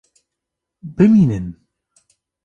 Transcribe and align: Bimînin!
Bimînin! 0.97 1.47